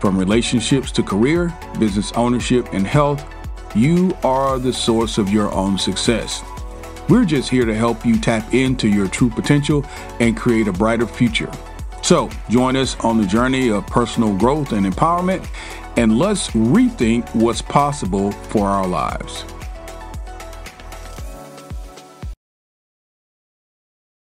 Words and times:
From 0.00 0.16
relationships 0.18 0.90
to 0.92 1.02
career, 1.02 1.54
business 1.78 2.10
ownership, 2.12 2.72
and 2.72 2.86
health, 2.86 3.22
you 3.74 4.16
are 4.24 4.58
the 4.58 4.72
source 4.72 5.18
of 5.18 5.28
your 5.28 5.52
own 5.52 5.76
success. 5.76 6.42
We're 7.10 7.26
just 7.26 7.50
here 7.50 7.66
to 7.66 7.74
help 7.74 8.06
you 8.06 8.18
tap 8.18 8.54
into 8.54 8.88
your 8.88 9.08
true 9.08 9.28
potential 9.28 9.84
and 10.18 10.34
create 10.34 10.68
a 10.68 10.72
brighter 10.72 11.06
future. 11.06 11.50
So, 12.02 12.30
join 12.48 12.76
us 12.76 12.98
on 13.00 13.18
the 13.18 13.26
journey 13.26 13.70
of 13.70 13.86
personal 13.88 14.34
growth 14.34 14.72
and 14.72 14.86
empowerment, 14.86 15.46
and 15.98 16.18
let's 16.18 16.48
rethink 16.48 17.28
what's 17.34 17.60
possible 17.60 18.32
for 18.32 18.68
our 18.68 18.86
lives. 18.86 19.44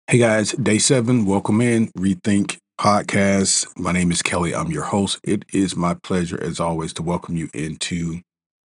Hey 0.06 0.18
guys, 0.18 0.52
day 0.52 0.78
seven, 0.78 1.26
welcome 1.26 1.60
in. 1.60 1.88
Rethink 1.98 2.58
podcast. 2.84 3.66
My 3.78 3.92
name 3.92 4.10
is 4.10 4.20
Kelly. 4.20 4.54
I'm 4.54 4.70
your 4.70 4.82
host. 4.82 5.18
It 5.24 5.46
is 5.54 5.74
my 5.74 5.94
pleasure, 5.94 6.38
as 6.42 6.60
always, 6.60 6.92
to 6.92 7.02
welcome 7.02 7.34
you 7.34 7.48
into 7.54 8.20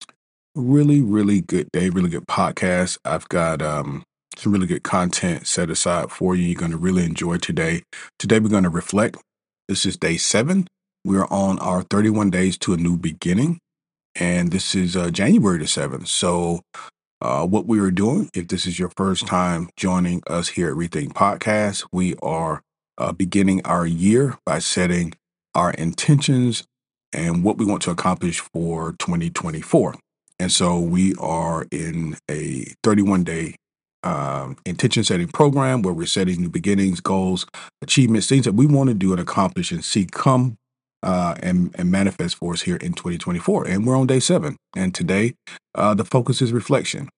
a 0.08 0.60
really, 0.62 1.02
really 1.02 1.42
good 1.42 1.68
day, 1.70 1.90
really 1.90 2.08
good 2.08 2.26
podcast. 2.26 2.96
I've 3.04 3.28
got 3.28 3.60
um, 3.60 4.04
some 4.34 4.52
really 4.52 4.66
good 4.66 4.82
content 4.82 5.46
set 5.46 5.68
aside 5.68 6.10
for 6.10 6.34
you. 6.34 6.44
You're 6.44 6.58
going 6.58 6.70
to 6.70 6.78
really 6.78 7.04
enjoy 7.04 7.36
today. 7.36 7.82
Today, 8.18 8.38
we're 8.38 8.48
going 8.48 8.62
to 8.62 8.70
reflect. 8.70 9.18
This 9.68 9.84
is 9.84 9.98
day 9.98 10.16
seven. 10.16 10.66
We're 11.04 11.26
on 11.26 11.58
our 11.58 11.82
31 11.82 12.30
days 12.30 12.56
to 12.60 12.72
a 12.72 12.78
new 12.78 12.96
beginning, 12.96 13.58
and 14.14 14.50
this 14.50 14.74
is 14.74 14.96
uh, 14.96 15.10
January 15.10 15.58
the 15.58 15.66
7th. 15.66 16.08
So, 16.08 16.62
uh, 17.20 17.46
what 17.46 17.66
we 17.66 17.80
are 17.80 17.90
doing, 17.90 18.30
if 18.32 18.48
this 18.48 18.64
is 18.64 18.78
your 18.78 18.92
first 18.96 19.26
time 19.26 19.68
joining 19.76 20.22
us 20.26 20.48
here 20.48 20.70
at 20.70 20.76
Rethink 20.76 21.12
Podcast, 21.12 21.86
we 21.92 22.14
are 22.22 22.62
uh, 22.98 23.12
beginning 23.12 23.60
our 23.64 23.86
year 23.86 24.38
by 24.44 24.58
setting 24.58 25.14
our 25.54 25.70
intentions 25.72 26.64
and 27.12 27.42
what 27.42 27.56
we 27.56 27.64
want 27.64 27.82
to 27.82 27.90
accomplish 27.90 28.40
for 28.40 28.92
2024. 28.98 29.94
And 30.38 30.52
so 30.52 30.78
we 30.78 31.14
are 31.14 31.66
in 31.70 32.16
a 32.30 32.66
31 32.82 33.24
day 33.24 33.54
um, 34.02 34.56
intention 34.64 35.02
setting 35.02 35.28
program 35.28 35.82
where 35.82 35.94
we're 35.94 36.06
setting 36.06 36.40
new 36.40 36.48
beginnings, 36.48 37.00
goals, 37.00 37.46
achievements, 37.82 38.28
things 38.28 38.44
that 38.44 38.52
we 38.52 38.66
want 38.66 38.88
to 38.88 38.94
do 38.94 39.12
and 39.12 39.20
accomplish 39.20 39.72
and 39.72 39.84
see 39.84 40.06
come 40.06 40.56
uh, 41.02 41.34
and, 41.42 41.74
and 41.76 41.90
manifest 41.90 42.36
for 42.36 42.52
us 42.52 42.62
here 42.62 42.76
in 42.76 42.92
2024. 42.92 43.66
And 43.66 43.86
we're 43.86 43.96
on 43.96 44.06
day 44.06 44.20
seven. 44.20 44.56
And 44.76 44.94
today, 44.94 45.34
uh, 45.74 45.94
the 45.94 46.04
focus 46.04 46.40
is 46.40 46.52
reflection. 46.52 47.08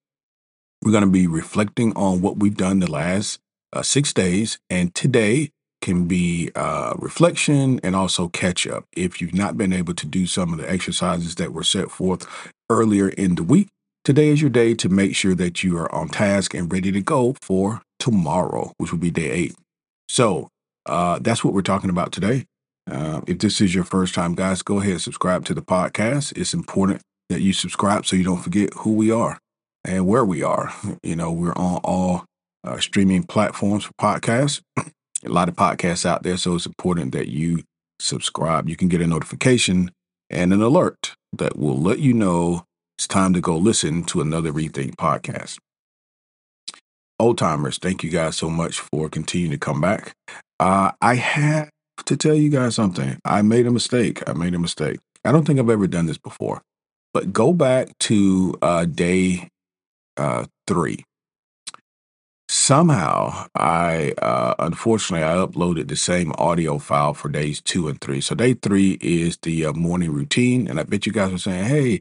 We're 0.83 0.93
going 0.93 1.05
to 1.05 1.11
be 1.11 1.27
reflecting 1.27 1.93
on 1.95 2.23
what 2.23 2.39
we've 2.39 2.56
done 2.56 2.79
the 2.79 2.91
last 2.91 3.39
uh, 3.73 3.83
six 3.83 4.12
days. 4.12 4.59
And 4.71 4.95
today, 4.95 5.51
can 5.81 6.07
be 6.07 6.51
uh, 6.55 6.95
reflection 6.98 7.81
and 7.83 7.95
also 7.95 8.29
catch 8.29 8.67
up. 8.67 8.84
If 8.97 9.21
you've 9.21 9.34
not 9.34 9.57
been 9.57 9.73
able 9.73 9.95
to 9.95 10.07
do 10.07 10.27
some 10.27 10.53
of 10.53 10.59
the 10.59 10.71
exercises 10.71 11.37
that 11.37 11.53
were 11.53 11.65
set 11.65 11.91
forth 11.91 12.27
earlier 12.71 13.09
in 13.09 13.37
the 13.37 13.43
week, 13.43 13.69
today 14.05 14.29
is 14.29 14.41
your 14.41 14.51
day 14.51 14.75
to 14.75 14.89
make 14.89 15.15
sure 15.15 15.34
that 15.34 15.62
you 15.62 15.77
are 15.79 15.93
on 15.95 16.09
task 16.09 16.55
and 16.55 16.73
ready 16.73 16.93
to 16.93 17.01
go 17.01 17.34
for 17.41 17.83
tomorrow, 17.99 18.72
which 18.78 18.93
will 18.93 18.99
be 18.99 19.11
day 19.11 19.31
eight. 19.31 19.55
So 20.09 20.49
uh, 20.87 21.19
that's 21.21 21.44
what 21.44 21.55
we're 21.55 21.62
talking 21.62 21.91
about 21.91 22.12
today. 22.12 22.47
Uh, 22.91 23.21
if 23.27 23.38
this 23.38 23.61
is 23.61 23.75
your 23.75 23.84
first 23.84 24.15
time, 24.15 24.34
guys, 24.34 24.62
go 24.62 24.81
ahead 24.81 24.93
and 24.93 25.00
subscribe 25.00 25.44
to 25.44 25.55
the 25.55 25.62
podcast. 25.62 26.37
It's 26.37 26.55
important 26.55 27.03
that 27.28 27.41
you 27.41 27.53
subscribe 27.53 28.06
so 28.06 28.17
you 28.17 28.25
don't 28.25 28.43
forget 28.43 28.72
who 28.75 28.94
we 28.94 29.11
are 29.11 29.38
and 29.84 30.06
where 30.06 30.25
we 30.25 30.43
are. 30.43 30.72
You 31.03 31.17
know, 31.17 31.31
we're 31.33 31.53
on 31.53 31.81
all 31.84 32.25
uh, 32.65 32.78
streaming 32.81 33.22
platforms 33.22 33.84
for 33.84 33.93
podcasts 34.00 34.61
a 35.25 35.29
lot 35.29 35.49
of 35.49 35.56
podcasts 35.56 36.06
out 36.06 36.23
there, 36.23 36.37
so 36.37 36.55
it's 36.55 36.67
important 36.67 37.12
that 37.12 37.29
you 37.29 37.62
subscribe. 38.01 38.69
You 38.69 38.77
can 38.77 38.89
get 38.89 39.01
a 39.01 39.06
notification 39.06 39.91
and 40.31 40.53
an 40.53 40.62
alert 40.62 41.15
that 41.33 41.59
will 41.59 41.81
let 41.81 41.99
you 41.99 42.15
know 42.15 42.65
it's 42.97 43.06
time 43.06 43.33
to 43.34 43.41
go 43.41 43.56
listen 43.56 44.05
to 44.05 44.21
another 44.21 44.53
Rethink 44.53 44.97
podcast. 44.97 45.59
Old 47.21 47.39
timers, 47.39 47.79
thank 47.79 48.05
you 48.05 48.11
guys 48.11 48.37
so 48.37 48.49
much 48.49 48.81
for 48.81 49.09
continuing 49.09 49.51
to 49.51 49.59
come 49.59 49.81
back. 49.81 50.12
Uh, 50.61 50.93
I 51.01 51.17
have 51.17 51.71
to 52.06 52.17
tell 52.17 52.35
you 52.35 52.49
guys 52.49 52.75
something. 52.75 53.19
I 53.25 53.43
made 53.43 53.67
a 53.67 53.73
mistake. 53.73 54.23
I 54.29 54.33
made 54.33 54.55
a 54.55 54.59
mistake. 54.59 54.99
I 55.25 55.33
don't 55.33 55.45
think 55.45 55.59
I've 55.59 55.71
ever 55.71 55.89
done 55.89 56.06
this 56.06 56.19
before, 56.19 56.62
but 57.12 57.33
go 57.33 57.53
back 57.53 57.97
to 58.00 58.55
uh, 58.62 58.85
day 58.85 59.49
uh, 60.17 60.47
three 60.67 61.05
somehow 62.69 63.47
I 63.55 64.12
uh, 64.21 64.55
unfortunately 64.59 65.25
I 65.25 65.37
uploaded 65.37 65.89
the 65.89 65.97
same 65.97 66.33
audio 66.37 66.77
file 66.77 67.15
for 67.15 67.31
days 67.31 67.62
two 67.62 67.89
and 67.89 67.99
three. 67.99 68.21
So 68.21 68.34
day 68.34 68.53
three 68.53 68.99
is 69.01 69.39
the 69.39 69.65
uh, 69.65 69.73
morning 69.73 70.12
routine, 70.12 70.69
and 70.69 70.79
I 70.79 70.83
bet 70.83 71.06
you 71.06 71.12
guys 71.12 71.33
are 71.33 71.39
saying, 71.39 71.65
"Hey, 71.65 72.01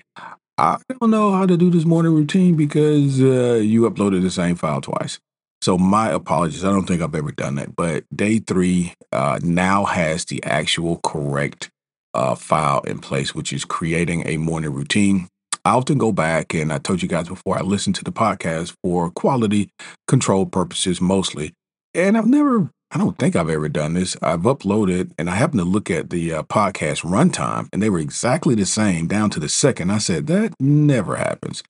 I 0.57 0.77
don't 0.89 1.09
know 1.09 1.31
how 1.31 1.45
to 1.45 1.55
do 1.55 1.69
this 1.69 1.85
morning 1.85 2.13
routine 2.13 2.55
because 2.55 3.21
uh, 3.21 3.61
you 3.63 3.89
uploaded 3.89 4.23
the 4.23 4.29
same 4.29 4.57
file 4.57 4.81
twice." 4.81 5.19
So 5.61 5.77
my 5.77 6.09
apologies. 6.09 6.65
I 6.65 6.69
don't 6.69 6.85
think 6.85 7.01
I've 7.01 7.15
ever 7.15 7.31
done 7.31 7.55
that, 7.55 7.73
but 7.73 8.03
day 8.13 8.39
three 8.39 8.93
uh, 9.13 9.39
now 9.41 9.85
has 9.85 10.25
the 10.25 10.43
actual 10.43 10.99
correct 11.01 11.71
uh, 12.13 12.35
file 12.35 12.81
in 12.81 12.99
place, 12.99 13.33
which 13.33 13.53
is 13.53 13.63
creating 13.63 14.27
a 14.27 14.35
morning 14.35 14.73
routine. 14.73 15.29
I 15.67 15.71
often 15.71 15.97
go 15.97 16.13
back, 16.13 16.53
and 16.53 16.71
I 16.71 16.77
told 16.77 17.01
you 17.01 17.09
guys 17.09 17.27
before, 17.27 17.57
I 17.57 17.61
listen 17.61 17.91
to 17.91 18.03
the 18.05 18.11
podcast 18.11 18.73
for 18.81 19.11
quality 19.11 19.69
control 20.07 20.45
purposes 20.45 21.01
mostly. 21.01 21.51
And 21.93 22.17
I've 22.17 22.25
never, 22.25 22.69
I 22.89 22.97
don't 22.97 23.17
think 23.17 23.35
I've 23.35 23.49
ever 23.49 23.67
done 23.67 23.93
this. 23.93 24.15
I've 24.21 24.43
uploaded, 24.43 25.11
and 25.17 25.29
I 25.29 25.35
happened 25.35 25.59
to 25.59 25.65
look 25.65 25.91
at 25.91 26.09
the 26.09 26.35
uh, 26.35 26.43
podcast 26.43 27.03
runtime, 27.03 27.67
and 27.73 27.83
they 27.83 27.89
were 27.89 27.99
exactly 27.99 28.55
the 28.55 28.65
same 28.65 29.07
down 29.07 29.29
to 29.31 29.41
the 29.41 29.49
second. 29.49 29.91
I 29.91 29.97
said, 29.97 30.27
that 30.27 30.53
never 30.57 31.17
happens. 31.17 31.63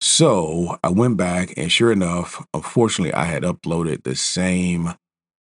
So 0.00 0.78
I 0.84 0.90
went 0.90 1.16
back, 1.16 1.52
and 1.56 1.72
sure 1.72 1.90
enough, 1.90 2.46
unfortunately, 2.54 3.14
I 3.14 3.24
had 3.24 3.42
uploaded 3.42 4.04
the 4.04 4.14
same 4.14 4.94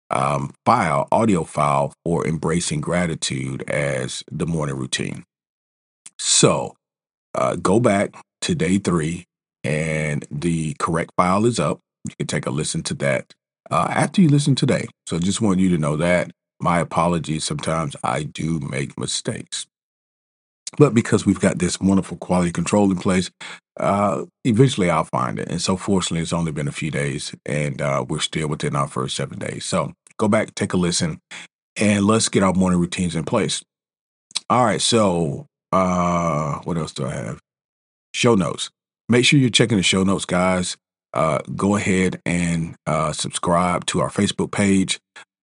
um, 0.09 0.53
file, 0.65 1.07
audio 1.09 1.45
file 1.45 1.93
for 2.03 2.27
embracing 2.27 2.81
gratitude 2.81 3.63
as 3.69 4.25
the 4.29 4.45
morning 4.45 4.75
routine. 4.75 5.23
So 6.19 6.75
uh, 7.35 7.55
go 7.55 7.79
back 7.79 8.13
to 8.41 8.55
day 8.55 8.77
three, 8.77 9.25
and 9.63 10.25
the 10.31 10.75
correct 10.79 11.11
file 11.17 11.45
is 11.45 11.59
up. 11.59 11.79
You 12.07 12.15
can 12.17 12.27
take 12.27 12.45
a 12.45 12.51
listen 12.51 12.83
to 12.83 12.93
that 12.95 13.33
uh, 13.71 13.87
after 13.89 14.21
you 14.21 14.29
listen 14.29 14.55
today. 14.55 14.87
So 15.07 15.19
just 15.19 15.41
want 15.41 15.59
you 15.59 15.69
to 15.69 15.77
know 15.77 15.97
that. 15.97 16.31
My 16.61 16.79
apologies. 16.79 17.43
Sometimes 17.43 17.95
I 18.03 18.23
do 18.23 18.59
make 18.59 18.99
mistakes. 18.99 19.67
But 20.77 20.93
because 20.93 21.25
we've 21.25 21.39
got 21.39 21.59
this 21.59 21.79
wonderful 21.79 22.17
quality 22.17 22.51
control 22.51 22.91
in 22.91 22.97
place, 22.97 23.31
uh, 23.79 24.25
eventually 24.43 24.89
I'll 24.89 25.05
find 25.05 25.39
it. 25.39 25.49
And 25.49 25.61
so, 25.61 25.77
fortunately, 25.77 26.21
it's 26.21 26.33
only 26.33 26.51
been 26.51 26.67
a 26.67 26.73
few 26.73 26.91
days 26.91 27.35
and 27.45 27.81
uh, 27.81 28.05
we're 28.07 28.19
still 28.19 28.47
within 28.47 28.75
our 28.75 28.87
first 28.87 29.15
seven 29.15 29.39
days. 29.39 29.65
So, 29.65 29.93
go 30.17 30.27
back, 30.27 30.55
take 30.55 30.73
a 30.73 30.77
listen, 30.77 31.19
and 31.77 32.05
let's 32.05 32.29
get 32.29 32.43
our 32.43 32.53
morning 32.53 32.79
routines 32.79 33.15
in 33.15 33.23
place. 33.23 33.63
All 34.49 34.65
right. 34.65 34.81
So, 34.81 35.47
uh, 35.73 36.59
what 36.63 36.77
else 36.77 36.93
do 36.93 37.05
I 37.05 37.13
have? 37.13 37.39
Show 38.13 38.35
notes. 38.35 38.69
Make 39.09 39.25
sure 39.25 39.39
you're 39.39 39.49
checking 39.49 39.77
the 39.77 39.83
show 39.83 40.03
notes, 40.03 40.25
guys. 40.25 40.77
Uh, 41.13 41.39
go 41.55 41.75
ahead 41.75 42.21
and 42.25 42.75
uh, 42.87 43.11
subscribe 43.11 43.85
to 43.87 43.99
our 43.99 44.09
Facebook 44.09 44.51
page. 44.51 44.99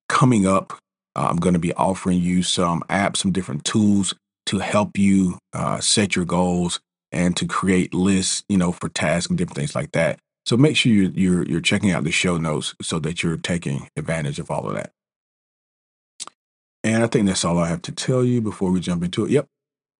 Coming 0.09 0.47
up, 0.47 0.73
uh, 1.15 1.27
I'm 1.29 1.37
going 1.37 1.53
to 1.53 1.59
be 1.59 1.73
offering 1.73 2.19
you 2.19 2.43
some 2.43 2.81
apps, 2.89 3.17
some 3.17 3.31
different 3.31 3.65
tools 3.65 4.13
to 4.47 4.59
help 4.59 4.97
you 4.97 5.37
uh, 5.53 5.79
set 5.79 6.15
your 6.15 6.25
goals 6.25 6.79
and 7.11 7.35
to 7.37 7.45
create 7.45 7.93
lists, 7.93 8.43
you 8.49 8.57
know, 8.57 8.71
for 8.71 8.89
tasks 8.89 9.29
and 9.29 9.37
different 9.37 9.57
things 9.57 9.75
like 9.75 9.91
that. 9.91 10.19
So 10.45 10.57
make 10.57 10.75
sure 10.75 10.91
you're, 10.91 11.11
you're, 11.11 11.43
you're 11.43 11.61
checking 11.61 11.91
out 11.91 12.03
the 12.03 12.11
show 12.11 12.37
notes 12.37 12.73
so 12.81 12.99
that 12.99 13.21
you're 13.21 13.37
taking 13.37 13.87
advantage 13.95 14.39
of 14.39 14.49
all 14.49 14.67
of 14.67 14.75
that. 14.75 14.91
And 16.83 17.03
I 17.03 17.07
think 17.07 17.27
that's 17.27 17.45
all 17.45 17.59
I 17.59 17.67
have 17.67 17.83
to 17.83 17.91
tell 17.91 18.25
you 18.25 18.41
before 18.41 18.71
we 18.71 18.79
jump 18.79 19.03
into 19.03 19.25
it. 19.25 19.31
Yep, 19.31 19.47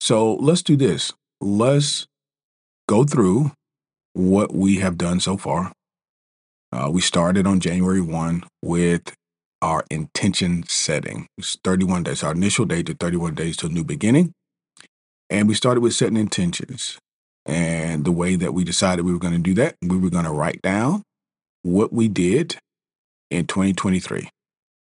so 0.01 0.33
let's 0.33 0.63
do 0.63 0.75
this. 0.75 1.13
Let's 1.39 2.07
go 2.89 3.03
through 3.03 3.51
what 4.13 4.51
we 4.51 4.77
have 4.77 4.98
done 4.98 5.19
so 5.19 5.38
far. 5.38 5.71
Uh, 6.71 6.89
we 6.92 7.01
started 7.01 7.45
on 7.45 7.59
January 7.59 8.01
1 8.01 8.44
with 8.63 9.13
our 9.62 9.83
intention 9.92 10.63
setting. 10.68 11.27
It's 11.38 11.56
31 11.63 12.01
days, 12.01 12.24
our 12.24 12.31
initial 12.31 12.65
date 12.65 12.88
to 12.88 12.95
31 12.95 13.36
days 13.36 13.56
to 13.57 13.68
a 13.68 13.69
new 13.69 13.83
beginning. 13.83 14.33
And 15.30 15.48
we 15.48 15.53
started 15.53 15.81
with 15.81 15.94
setting 15.94 16.18
intentions. 16.18 16.97
And 17.45 18.04
the 18.04 18.12
way 18.12 18.36
that 18.36 18.56
we 18.56 18.63
decided 18.63 19.06
we 19.06 19.13
were 19.13 19.19
going 19.19 19.36
to 19.36 19.39
do 19.39 19.54
that, 19.54 19.75
we 19.83 19.97
were 19.97 20.09
going 20.09 20.25
to 20.25 20.31
write 20.31 20.63
down 20.63 21.04
what 21.62 21.94
we 21.94 22.07
did 22.07 22.57
in 23.30 23.45
2023. 23.45 24.30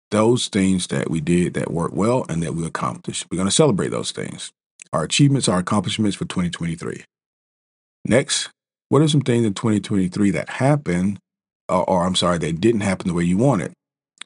Those 0.09 0.47
things 0.47 0.87
that 0.87 1.11
we 1.11 1.21
did 1.21 1.53
that 1.53 1.71
worked 1.71 1.93
well 1.93 2.25
and 2.29 2.41
that 2.41 2.55
we 2.55 2.65
accomplished. 2.65 3.27
We're 3.29 3.37
going 3.37 3.47
to 3.47 3.51
celebrate 3.51 3.89
those 3.89 4.11
things. 4.11 4.51
Our 4.93 5.03
achievements, 5.03 5.49
our 5.49 5.59
accomplishments 5.59 6.15
for 6.15 6.25
2023. 6.25 7.03
Next, 8.05 8.49
what 8.89 9.01
are 9.01 9.07
some 9.07 9.21
things 9.21 9.45
in 9.45 9.55
2023 9.55 10.29
that 10.31 10.49
happened, 10.49 11.17
or, 11.67 11.89
or 11.89 12.05
I'm 12.05 12.15
sorry, 12.15 12.37
that 12.37 12.61
didn't 12.61 12.81
happen 12.81 13.07
the 13.07 13.13
way 13.15 13.23
you 13.23 13.37
wanted, 13.37 13.73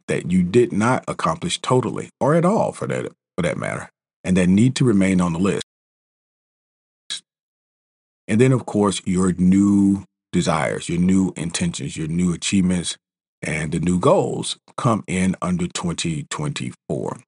that 0.09 0.29
you 0.29 0.43
did 0.43 0.73
not 0.73 1.05
accomplish 1.07 1.59
totally 1.61 2.09
or 2.19 2.35
at 2.35 2.43
all 2.45 2.73
for 2.73 2.85
that 2.87 3.11
for 3.37 3.43
that 3.43 3.57
matter, 3.57 3.89
and 4.23 4.35
that 4.35 4.49
need 4.49 4.75
to 4.75 4.83
remain 4.83 5.21
on 5.21 5.31
the 5.31 5.39
list. 5.39 5.63
And 8.27 8.41
then, 8.41 8.51
of 8.51 8.65
course, 8.65 9.01
your 9.05 9.31
new 9.33 10.03
desires, 10.33 10.89
your 10.89 10.99
new 10.99 11.33
intentions, 11.37 11.95
your 11.95 12.07
new 12.07 12.33
achievements, 12.33 12.97
and 13.41 13.71
the 13.71 13.79
new 13.79 13.99
goals 13.99 14.57
come 14.75 15.03
in 15.07 15.35
under 15.41 15.67
2024. 15.67 17.19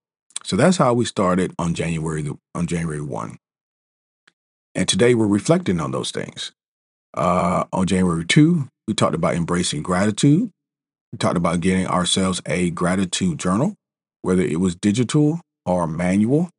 So 0.50 0.56
that's 0.56 0.78
how 0.78 0.96
we 0.96 1.06
started 1.06 1.54
on 1.60 1.76
January 1.76 2.28
on 2.56 2.66
January 2.66 3.02
1. 3.02 3.38
And 4.74 4.88
today 4.88 5.14
we're 5.14 5.28
reflecting 5.28 5.80
on 5.80 5.92
those 5.92 6.10
things. 6.10 6.54
Uh, 7.14 7.66
on 7.72 7.86
January 7.86 8.26
2, 8.26 8.68
we 8.88 8.96
talked 8.96 9.14
about 9.14 9.36
embracing 9.36 9.84
gratitude. 9.84 10.50
We 11.14 11.20
talked 11.20 11.38
about 11.38 11.60
getting 11.60 11.86
ourselves 11.86 12.42
a 12.48 12.72
gratitude 12.72 13.38
journal, 13.38 13.76
whether 14.24 14.42
it 14.42 14.60
was 14.60 14.76
digital 14.76 15.40
or 15.68 15.86
manual. 15.86 16.50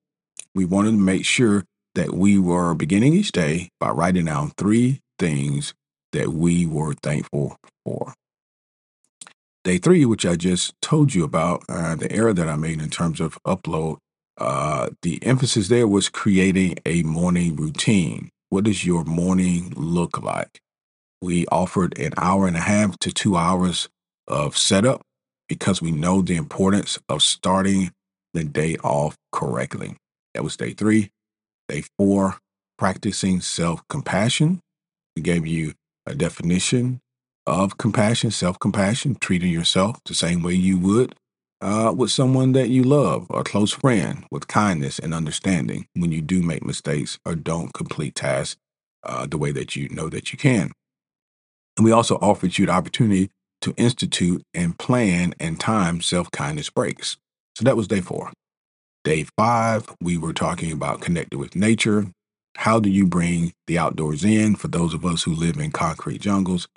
We 0.55 0.65
wanted 0.67 0.93
to 0.93 0.97
make 0.97 1.25
sure 1.25 1.65
that 1.97 2.15
we 2.15 2.39
were 2.39 2.75
beginning 2.75 3.15
each 3.15 3.33
day 3.33 3.71
by 3.81 3.91
writing 3.91 4.27
down 4.27 4.53
three 4.57 5.01
things 5.19 5.75
that 6.13 6.29
we 6.29 6.65
were 6.65 6.95
thankful 6.95 7.57
for. 7.85 8.15
Day 9.63 9.77
three, 9.77 10.07
which 10.07 10.25
I 10.25 10.37
just 10.37 10.75
told 10.81 11.15
you 11.15 11.23
about, 11.23 11.65
uh, 11.69 11.95
the 11.95 12.11
error 12.11 12.33
that 12.33 12.49
I 12.49 12.57
made 12.57 12.81
in 12.81 12.89
terms 12.89 13.21
of 13.21 13.39
upload, 13.47 13.99
uh, 14.39 14.89
the 15.03 15.23
emphasis 15.23 15.69
there 15.69 15.87
was 15.87 16.09
creating 16.09 16.79
a 16.87 17.03
morning 17.03 17.57
routine. 17.57 18.31
What 18.49 18.65
does 18.65 18.87
your 18.87 19.05
morning 19.05 19.75
look 19.77 20.23
like? 20.23 20.61
We 21.21 21.47
offered 21.49 21.99
an 21.99 22.15
hour 22.17 22.47
and 22.47 22.57
a 22.57 22.61
half 22.61 22.99
to 23.01 23.13
two 23.13 23.37
hours 23.37 23.89
of 24.27 24.57
setup 24.57 25.03
because 25.47 25.83
we 25.83 25.91
know 25.91 26.23
the 26.23 26.37
importance 26.37 26.99
of 27.11 27.23
starting 27.23 27.93
the 28.33 28.45
day 28.45 28.77
off 28.83 29.17
correctly. 29.31 29.97
That 30.33 30.43
was 30.43 30.57
day 30.57 30.73
three. 30.73 31.11
Day 31.69 31.85
four, 31.99 32.39
practicing 32.79 33.43
self 33.43 33.83
compassion. 33.91 34.61
We 35.17 35.23
gave 35.23 35.47
you 35.47 35.75
a 36.07 36.15
definition 36.15 37.01
of 37.47 37.79
compassion, 37.79 38.31
self 38.31 38.59
compassion, 38.59 39.17
treating 39.21 39.51
yourself 39.51 39.99
the 40.05 40.15
same 40.15 40.43
way 40.43 40.55
you 40.55 40.79
would 40.79 41.15
uh, 41.61 41.93
with 41.97 42.11
someone 42.11 42.53
that 42.53 42.69
you 42.69 42.83
love, 42.83 43.27
a 43.31 43.45
close 43.45 43.73
friend, 43.73 44.25
with 44.31 44.49
kindness 44.49 44.99
and 44.99 45.13
understanding 45.15 45.87
when 45.95 46.13
you 46.13 46.23
do 46.23 46.43
make 46.43 46.65
mistakes 46.65 47.19
or 47.25 47.35
don't 47.35 47.75
complete 47.75 48.15
tasks 48.15 48.57
uh, 49.05 49.27
the 49.27 49.39
way 49.39 49.53
that 49.53 49.77
you 49.77 49.89
know 49.91 50.09
that 50.09 50.33
you 50.33 50.39
can. 50.39 50.73
And 51.77 51.85
we 51.85 51.93
also 51.93 52.17
offered 52.17 52.59
you 52.59 52.67
the 52.67 52.73
opportunity 52.73 53.31
to 53.63 53.75
institute 53.77 54.43
and 54.55 54.79
plan 54.79 55.35
and 55.39 55.61
time 55.61 56.01
self 56.01 56.31
kindness 56.31 56.71
breaks. 56.71 57.17
So 57.55 57.65
that 57.65 57.77
was 57.77 57.89
day 57.89 58.01
four. 58.01 58.33
Day 59.05 59.27
five, 59.37 59.95
we 60.01 60.19
were 60.19 60.33
talking 60.33 60.73
about 60.73 61.01
connected 61.01 61.39
with 61.39 61.57
nature. 61.57 62.07
How 62.57 62.81
do 62.81 62.91
you 62.91 63.07
bring 63.07 63.53
the 63.67 63.79
outdoors 63.79 64.25
in 64.25 64.57
for 64.57 64.69
those 64.69 64.93
of 64.93 65.05
us 65.05 65.23
who 65.23 65.35
live 65.35 65.59
in 65.59 65.71
concrete 65.71 66.21
jungles? 66.21 66.69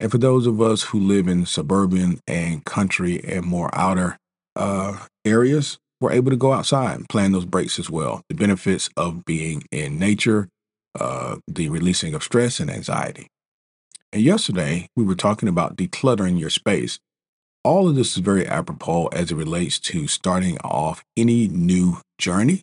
And 0.00 0.10
for 0.10 0.18
those 0.18 0.46
of 0.46 0.60
us 0.60 0.82
who 0.82 0.98
live 0.98 1.28
in 1.28 1.46
suburban 1.46 2.20
and 2.26 2.64
country 2.64 3.22
and 3.22 3.44
more 3.44 3.70
outer 3.74 4.16
uh, 4.56 4.98
areas, 5.24 5.78
we're 6.00 6.12
able 6.12 6.30
to 6.30 6.36
go 6.36 6.52
outside 6.52 6.96
and 6.96 7.08
plan 7.08 7.32
those 7.32 7.44
breaks 7.44 7.78
as 7.78 7.90
well. 7.90 8.22
The 8.28 8.34
benefits 8.34 8.88
of 8.96 9.24
being 9.26 9.64
in 9.70 9.98
nature, 9.98 10.48
uh, 10.98 11.36
the 11.46 11.68
releasing 11.68 12.14
of 12.14 12.22
stress 12.22 12.58
and 12.58 12.70
anxiety. 12.70 13.26
And 14.12 14.22
yesterday, 14.22 14.88
we 14.96 15.04
were 15.04 15.14
talking 15.14 15.48
about 15.48 15.76
decluttering 15.76 16.40
your 16.40 16.50
space 16.50 16.98
all 17.62 17.88
of 17.88 17.94
this 17.94 18.16
is 18.16 18.22
very 18.22 18.46
apropos 18.46 19.08
as 19.08 19.30
it 19.30 19.36
relates 19.36 19.78
to 19.78 20.06
starting 20.06 20.58
off 20.58 21.04
any 21.16 21.46
new 21.48 21.98
journey, 22.18 22.62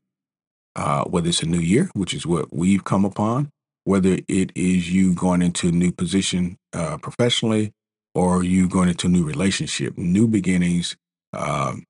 uh, 0.76 1.04
whether 1.04 1.30
it's 1.30 1.44
a 1.44 1.48
new 1.48 1.60
year, 1.60 1.90
which 1.94 2.14
is 2.14 2.26
what 2.26 2.52
we've 2.52 2.84
come 2.84 3.06
upon, 3.06 3.50
whether 3.88 4.18
it 4.28 4.52
is 4.54 4.92
you 4.92 5.14
going 5.14 5.42
into 5.42 5.70
a 5.70 5.72
new 5.72 5.94
position 5.94 6.58
uh, 6.74 6.98
professionally 6.98 7.72
or 8.14 8.44
you 8.44 8.68
going 8.68 8.90
into 8.90 9.08
a 9.08 9.10
new 9.10 9.24
relationship, 9.24 9.98
new 9.98 10.28
beginnings. 10.28 10.98
Um, 11.32 11.86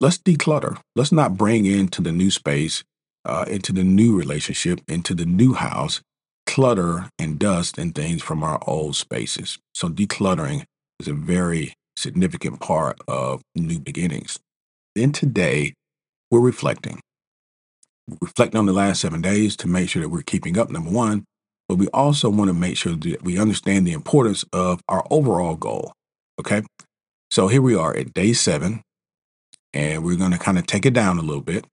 let's 0.00 0.18
declutter. 0.18 0.78
Let's 0.94 1.10
not 1.10 1.36
bring 1.36 1.66
into 1.66 2.00
the 2.00 2.12
new 2.12 2.30
space, 2.30 2.84
uh, 3.24 3.44
into 3.48 3.72
the 3.72 3.82
new 3.82 4.16
relationship, 4.16 4.82
into 4.86 5.16
the 5.16 5.26
new 5.26 5.54
house, 5.54 6.00
clutter 6.46 7.08
and 7.18 7.40
dust 7.40 7.76
and 7.76 7.92
things 7.92 8.22
from 8.22 8.44
our 8.44 8.62
old 8.68 8.94
spaces. 8.94 9.58
So 9.74 9.88
decluttering 9.88 10.62
is 11.00 11.08
a 11.08 11.12
very 11.12 11.74
significant 11.96 12.60
part 12.60 13.00
of 13.08 13.42
new 13.56 13.80
beginnings. 13.80 14.38
Then 14.94 15.10
today, 15.10 15.74
we're 16.30 16.38
reflecting. 16.38 17.00
Reflecting 18.20 18.58
on 18.60 18.66
the 18.66 18.72
last 18.72 19.00
seven 19.00 19.20
days 19.22 19.56
to 19.56 19.66
make 19.66 19.88
sure 19.88 20.02
that 20.02 20.08
we're 20.08 20.22
keeping 20.22 20.56
up, 20.56 20.70
number 20.70 20.90
one, 20.90 21.24
but 21.68 21.76
we 21.76 21.88
also 21.88 22.28
want 22.28 22.48
to 22.48 22.54
make 22.54 22.76
sure 22.76 22.94
that 22.94 23.22
we 23.22 23.38
understand 23.38 23.86
the 23.86 23.92
importance 23.92 24.44
of 24.52 24.80
our 24.88 25.04
overall 25.10 25.56
goal. 25.56 25.92
Okay. 26.40 26.62
So 27.30 27.48
here 27.48 27.62
we 27.62 27.74
are 27.74 27.96
at 27.96 28.12
day 28.12 28.32
seven, 28.32 28.82
and 29.72 30.04
we're 30.04 30.16
going 30.16 30.32
to 30.32 30.38
kind 30.38 30.58
of 30.58 30.66
take 30.66 30.84
it 30.84 30.92
down 30.92 31.18
a 31.18 31.22
little 31.22 31.42
bit. 31.42 31.64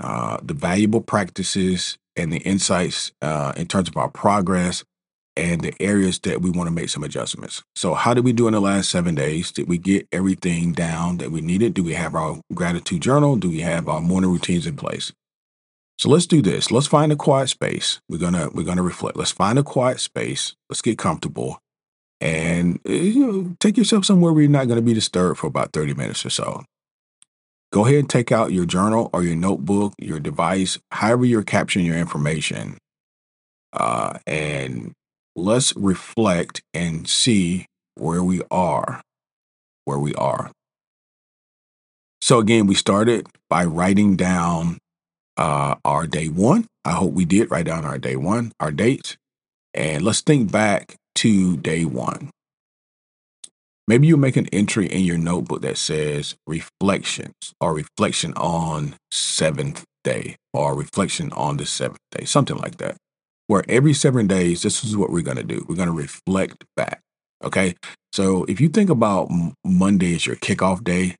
Uh, 0.00 0.38
the 0.42 0.54
valuable 0.54 1.00
practices 1.00 1.96
and 2.16 2.32
the 2.32 2.38
insights 2.38 3.12
uh, 3.22 3.52
in 3.56 3.66
terms 3.66 3.88
of 3.88 3.96
our 3.96 4.08
progress 4.08 4.84
and 5.36 5.62
the 5.62 5.74
areas 5.80 6.18
that 6.20 6.42
we 6.42 6.50
want 6.50 6.68
to 6.68 6.74
make 6.74 6.88
some 6.88 7.02
adjustments. 7.02 7.62
So, 7.74 7.94
how 7.94 8.14
did 8.14 8.24
we 8.24 8.32
do 8.32 8.46
in 8.46 8.52
the 8.52 8.60
last 8.60 8.90
seven 8.90 9.14
days? 9.14 9.50
Did 9.50 9.68
we 9.68 9.78
get 9.78 10.06
everything 10.12 10.72
down 10.72 11.18
that 11.18 11.30
we 11.30 11.40
needed? 11.40 11.74
Do 11.74 11.82
we 11.82 11.94
have 11.94 12.14
our 12.14 12.40
gratitude 12.54 13.00
journal? 13.00 13.36
Do 13.36 13.48
we 13.48 13.60
have 13.60 13.88
our 13.88 14.00
morning 14.00 14.30
routines 14.30 14.66
in 14.66 14.76
place? 14.76 15.12
So 15.98 16.08
let's 16.08 16.26
do 16.26 16.42
this. 16.42 16.70
Let's 16.70 16.86
find 16.86 17.12
a 17.12 17.16
quiet 17.16 17.48
space. 17.48 18.00
We're 18.08 18.18
gonna 18.18 18.50
we're 18.52 18.64
gonna 18.64 18.82
reflect. 18.82 19.16
Let's 19.16 19.30
find 19.30 19.58
a 19.58 19.62
quiet 19.62 20.00
space. 20.00 20.54
Let's 20.68 20.82
get 20.82 20.98
comfortable, 20.98 21.60
and 22.20 22.80
eh, 22.86 22.92
you 22.92 23.26
know, 23.26 23.56
take 23.60 23.76
yourself 23.76 24.04
somewhere 24.04 24.32
where 24.32 24.42
you're 24.42 24.50
not 24.50 24.68
to 24.68 24.82
be 24.82 24.94
disturbed 24.94 25.38
for 25.38 25.46
about 25.46 25.72
thirty 25.72 25.94
minutes 25.94 26.26
or 26.26 26.30
so. 26.30 26.64
Go 27.72 27.86
ahead 27.86 27.98
and 28.00 28.10
take 28.10 28.32
out 28.32 28.52
your 28.52 28.66
journal 28.66 29.08
or 29.12 29.22
your 29.22 29.36
notebook, 29.36 29.94
your 29.98 30.20
device, 30.20 30.78
however 30.90 31.24
you're 31.24 31.42
capturing 31.42 31.86
your 31.86 31.96
information, 31.96 32.76
uh, 33.72 34.18
and 34.26 34.92
let's 35.36 35.74
reflect 35.76 36.62
and 36.74 37.08
see 37.08 37.66
where 37.94 38.22
we 38.22 38.42
are, 38.50 39.00
where 39.84 39.98
we 39.98 40.14
are. 40.14 40.50
So, 42.20 42.38
again, 42.38 42.66
we 42.66 42.74
started 42.74 43.26
by 43.48 43.64
writing 43.64 44.16
down 44.16 44.78
uh, 45.36 45.76
our 45.84 46.06
day 46.06 46.28
one. 46.28 46.66
I 46.84 46.92
hope 46.92 47.12
we 47.12 47.24
did 47.24 47.50
write 47.50 47.66
down 47.66 47.84
our 47.84 47.98
day 47.98 48.16
one, 48.16 48.52
our 48.60 48.70
dates. 48.70 49.16
And 49.74 50.04
let's 50.04 50.20
think 50.20 50.52
back 50.52 50.96
to 51.16 51.56
day 51.56 51.84
one. 51.84 52.30
Maybe 53.88 54.06
you 54.06 54.16
make 54.16 54.36
an 54.36 54.48
entry 54.52 54.86
in 54.86 55.04
your 55.04 55.18
notebook 55.18 55.62
that 55.62 55.76
says 55.76 56.36
reflections 56.46 57.34
or 57.60 57.74
reflection 57.74 58.32
on 58.34 58.94
seventh 59.10 59.84
day 60.04 60.36
or 60.52 60.74
reflection 60.74 61.32
on 61.32 61.56
the 61.56 61.66
seventh 61.66 61.98
day, 62.12 62.24
something 62.24 62.56
like 62.56 62.76
that 62.76 62.96
where 63.52 63.64
every 63.68 63.92
seven 63.92 64.26
days, 64.26 64.62
this 64.62 64.82
is 64.82 64.96
what 64.96 65.10
we're 65.10 65.22
going 65.22 65.36
to 65.36 65.42
do. 65.42 65.62
We're 65.68 65.76
going 65.76 65.88
to 65.88 65.92
reflect 65.92 66.64
back. 66.74 67.00
Okay. 67.44 67.74
So 68.12 68.44
if 68.44 68.62
you 68.62 68.68
think 68.68 68.88
about 68.88 69.30
Monday 69.64 70.14
as 70.14 70.26
your 70.26 70.36
kickoff 70.36 70.82
day, 70.82 71.16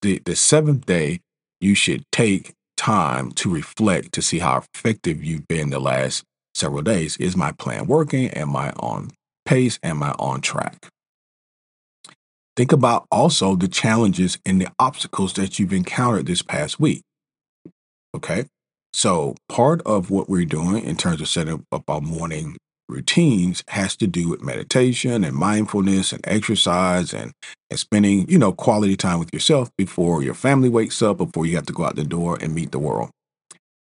the, 0.00 0.20
the 0.24 0.34
seventh 0.34 0.86
day, 0.86 1.20
you 1.60 1.76
should 1.76 2.02
take 2.10 2.52
time 2.82 3.30
to 3.30 3.48
reflect 3.48 4.10
to 4.10 4.20
see 4.20 4.40
how 4.40 4.60
effective 4.74 5.22
you've 5.22 5.46
been 5.46 5.70
the 5.70 5.78
last 5.78 6.24
several 6.52 6.82
days. 6.82 7.16
Is 7.18 7.36
my 7.36 7.52
plan 7.52 7.86
working? 7.86 8.28
Am 8.30 8.56
I 8.56 8.72
on 8.72 9.10
pace? 9.44 9.78
Am 9.84 10.02
I 10.02 10.10
on 10.18 10.40
track? 10.40 10.88
Think 12.56 12.72
about 12.72 13.06
also 13.10 13.54
the 13.54 13.68
challenges 13.68 14.36
and 14.44 14.60
the 14.60 14.66
obstacles 14.80 15.34
that 15.34 15.60
you've 15.60 15.72
encountered 15.72 16.26
this 16.26 16.42
past 16.42 16.80
week. 16.80 17.02
Okay. 18.16 18.46
So, 18.92 19.36
part 19.48 19.80
of 19.86 20.10
what 20.10 20.28
we're 20.28 20.44
doing 20.44 20.84
in 20.84 20.96
terms 20.96 21.20
of 21.20 21.28
setting 21.28 21.64
up 21.70 21.84
our 21.88 22.00
morning 22.00 22.56
routines 22.92 23.64
has 23.68 23.96
to 23.96 24.06
do 24.06 24.28
with 24.28 24.42
meditation 24.42 25.24
and 25.24 25.34
mindfulness 25.34 26.12
and 26.12 26.20
exercise 26.26 27.12
and, 27.12 27.32
and 27.70 27.78
spending, 27.78 28.28
you 28.28 28.38
know, 28.38 28.52
quality 28.52 28.96
time 28.96 29.18
with 29.18 29.32
yourself 29.32 29.70
before 29.76 30.22
your 30.22 30.34
family 30.34 30.68
wakes 30.68 31.02
up, 31.02 31.18
before 31.18 31.46
you 31.46 31.56
have 31.56 31.66
to 31.66 31.72
go 31.72 31.84
out 31.84 31.96
the 31.96 32.04
door 32.04 32.38
and 32.40 32.54
meet 32.54 32.70
the 32.70 32.78
world. 32.78 33.10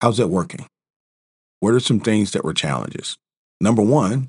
How's 0.01 0.17
that 0.17 0.29
working? 0.29 0.65
what 1.63 1.73
are 1.73 1.79
some 1.79 2.01
things 2.01 2.31
that 2.31 2.43
were 2.43 2.53
challenges? 2.53 3.15
Number 3.61 3.81
one, 3.81 4.27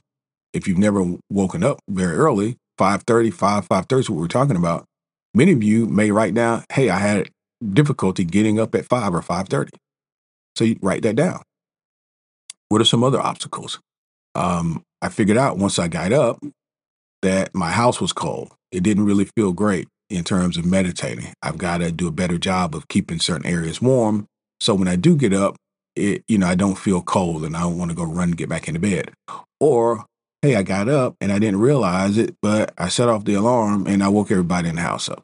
if 0.52 0.68
you've 0.68 0.78
never 0.78 1.04
woken 1.28 1.64
up 1.64 1.80
very 1.90 2.14
early, 2.14 2.58
5.30, 2.78 3.34
5, 3.34 3.68
5.30 3.68 3.98
is 3.98 4.08
what 4.08 4.20
we're 4.20 4.28
talking 4.28 4.54
about. 4.54 4.84
Many 5.34 5.50
of 5.50 5.60
you 5.60 5.86
may 5.86 6.12
write 6.12 6.34
down, 6.34 6.62
hey, 6.72 6.90
I 6.90 6.98
had 6.98 7.30
difficulty 7.72 8.22
getting 8.22 8.60
up 8.60 8.72
at 8.76 8.86
5 8.86 9.16
or 9.16 9.20
5.30. 9.20 9.70
So 10.54 10.62
you 10.62 10.78
write 10.80 11.02
that 11.02 11.16
down. 11.16 11.42
What 12.68 12.80
are 12.80 12.84
some 12.84 13.02
other 13.02 13.20
obstacles? 13.20 13.80
Um, 14.34 14.82
I 15.02 15.08
figured 15.08 15.36
out 15.36 15.58
once 15.58 15.78
I 15.78 15.88
got 15.88 16.12
up 16.12 16.42
that 17.22 17.54
my 17.54 17.70
house 17.70 18.00
was 18.00 18.12
cold. 18.12 18.52
It 18.72 18.82
didn't 18.82 19.06
really 19.06 19.26
feel 19.36 19.52
great 19.52 19.88
in 20.10 20.24
terms 20.24 20.56
of 20.56 20.64
meditating. 20.64 21.32
I've 21.42 21.58
got 21.58 21.78
to 21.78 21.90
do 21.90 22.06
a 22.08 22.12
better 22.12 22.38
job 22.38 22.74
of 22.74 22.88
keeping 22.88 23.18
certain 23.18 23.46
areas 23.46 23.80
warm. 23.80 24.26
So 24.60 24.74
when 24.74 24.88
I 24.88 24.96
do 24.96 25.16
get 25.16 25.32
up, 25.32 25.56
it, 25.96 26.24
you 26.28 26.38
know, 26.38 26.46
I 26.46 26.54
don't 26.54 26.78
feel 26.78 27.02
cold 27.02 27.44
and 27.44 27.56
I 27.56 27.60
don't 27.60 27.78
want 27.78 27.90
to 27.90 27.96
go 27.96 28.04
run 28.04 28.30
and 28.30 28.36
get 28.36 28.48
back 28.48 28.68
into 28.68 28.80
bed. 28.80 29.12
Or, 29.60 30.04
hey, 30.42 30.56
I 30.56 30.62
got 30.62 30.88
up 30.88 31.14
and 31.20 31.32
I 31.32 31.38
didn't 31.38 31.60
realize 31.60 32.18
it, 32.18 32.34
but 32.42 32.72
I 32.76 32.88
set 32.88 33.08
off 33.08 33.24
the 33.24 33.34
alarm 33.34 33.86
and 33.86 34.02
I 34.02 34.08
woke 34.08 34.30
everybody 34.30 34.68
in 34.68 34.76
the 34.76 34.82
house 34.82 35.08
up. 35.08 35.22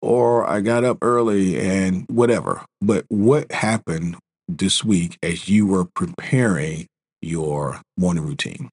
Or 0.00 0.48
I 0.48 0.60
got 0.60 0.84
up 0.84 0.98
early 1.00 1.58
and 1.60 2.04
whatever. 2.08 2.64
But 2.80 3.04
what 3.08 3.52
happened 3.52 4.16
this 4.48 4.84
week 4.84 5.16
as 5.22 5.48
you 5.48 5.66
were 5.66 5.84
preparing 5.84 6.88
your 7.22 7.80
morning 7.96 8.24
routine? 8.24 8.68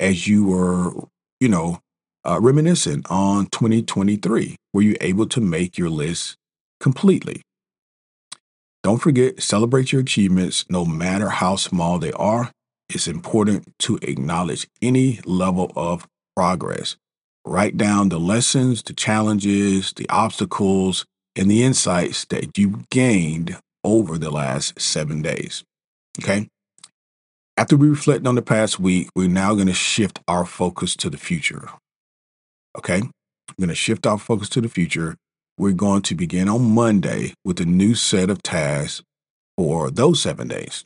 As 0.00 0.26
you 0.26 0.46
were, 0.46 0.92
you 1.40 1.48
know, 1.48 1.80
uh, 2.24 2.40
reminiscent 2.40 3.06
on 3.10 3.46
2023? 3.46 4.56
Were 4.72 4.82
you 4.82 4.96
able 5.00 5.26
to 5.26 5.40
make 5.40 5.76
your 5.76 5.90
list 5.90 6.36
completely? 6.80 7.42
Don't 8.82 8.98
forget, 8.98 9.40
celebrate 9.40 9.92
your 9.92 10.00
achievements 10.00 10.64
no 10.68 10.84
matter 10.84 11.28
how 11.28 11.56
small 11.56 11.98
they 11.98 12.12
are. 12.12 12.50
It's 12.88 13.06
important 13.06 13.72
to 13.80 13.98
acknowledge 14.02 14.66
any 14.80 15.20
level 15.24 15.72
of 15.76 16.06
progress. 16.34 16.96
Write 17.44 17.76
down 17.76 18.08
the 18.08 18.18
lessons, 18.18 18.82
the 18.82 18.92
challenges, 18.92 19.92
the 19.92 20.08
obstacles, 20.08 21.04
and 21.36 21.50
the 21.50 21.62
insights 21.62 22.24
that 22.26 22.58
you 22.58 22.82
gained 22.90 23.56
over 23.84 24.18
the 24.18 24.30
last 24.30 24.80
seven 24.80 25.22
days. 25.22 25.64
Okay? 26.20 26.48
After 27.56 27.76
we 27.76 27.88
reflect 27.88 28.26
on 28.26 28.34
the 28.34 28.42
past 28.42 28.80
week, 28.80 29.08
we're 29.14 29.28
now 29.28 29.54
going 29.54 29.66
to 29.66 29.74
shift 29.74 30.20
our 30.26 30.46
focus 30.46 30.96
to 30.96 31.10
the 31.10 31.18
future. 31.18 31.68
Okay. 32.78 33.02
We're 33.02 33.66
going 33.66 33.68
to 33.68 33.74
shift 33.74 34.06
our 34.06 34.18
focus 34.18 34.48
to 34.50 34.62
the 34.62 34.68
future. 34.68 35.16
We're 35.58 35.72
going 35.72 36.02
to 36.02 36.14
begin 36.14 36.48
on 36.48 36.74
Monday 36.74 37.34
with 37.44 37.60
a 37.60 37.66
new 37.66 37.94
set 37.94 38.30
of 38.30 38.42
tasks 38.42 39.02
for 39.58 39.90
those 39.90 40.22
seven 40.22 40.48
days. 40.48 40.84